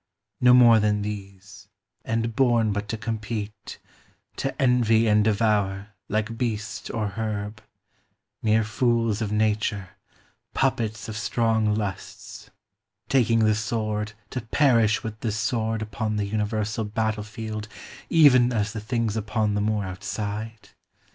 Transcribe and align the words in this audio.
No 0.39 0.55
more 0.55 0.79
than 0.79 1.03
these; 1.03 1.67
and 2.03 2.35
born 2.35 2.73
but 2.73 2.87
to 2.89 2.97
compete,— 2.97 3.77
To 4.37 4.59
envy 4.59 5.05
and 5.07 5.23
devour, 5.23 5.89
like 6.09 6.39
beast 6.39 6.89
or 6.89 7.09
herb; 7.09 7.61
Mere 8.41 8.63
fools 8.63 9.21
of 9.21 9.31
nature, 9.31 9.89
puppets 10.55 11.07
of 11.07 11.15
strong 11.15 11.75
lusts. 11.75 12.45
CHRISTMAS 12.45 13.09
DAY. 13.09 13.17
9 13.19 13.23
Taking 13.23 13.39
the 13.45 13.53
sword, 13.53 14.13
to 14.31 14.41
perish 14.41 15.03
with 15.03 15.19
the 15.19 15.31
sword 15.31 15.83
Upon 15.83 16.15
the 16.15 16.25
universal 16.25 16.83
battlefield, 16.83 17.67
Even 18.09 18.51
as 18.51 18.73
the 18.73 18.81
things 18.81 19.15
upon 19.15 19.53
the 19.53 19.61
moor 19.61 19.85
outside 19.85 20.69